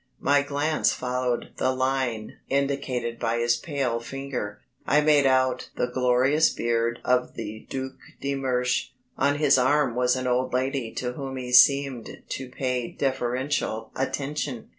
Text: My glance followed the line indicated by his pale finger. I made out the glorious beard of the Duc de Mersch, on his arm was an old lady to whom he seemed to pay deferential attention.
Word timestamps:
My 0.19 0.41
glance 0.41 0.91
followed 0.91 1.51
the 1.57 1.69
line 1.71 2.39
indicated 2.49 3.19
by 3.19 3.37
his 3.37 3.55
pale 3.57 3.99
finger. 3.99 4.61
I 4.87 5.01
made 5.01 5.27
out 5.27 5.69
the 5.75 5.85
glorious 5.93 6.49
beard 6.49 6.97
of 7.05 7.35
the 7.35 7.67
Duc 7.69 7.97
de 8.19 8.33
Mersch, 8.33 8.87
on 9.15 9.37
his 9.37 9.59
arm 9.59 9.93
was 9.93 10.15
an 10.15 10.25
old 10.25 10.53
lady 10.53 10.91
to 10.95 11.11
whom 11.13 11.37
he 11.37 11.53
seemed 11.53 12.23
to 12.29 12.49
pay 12.49 12.89
deferential 12.91 13.91
attention. 13.95 14.69